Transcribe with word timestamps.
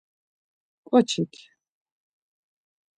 ǩoçik. 0.87 1.33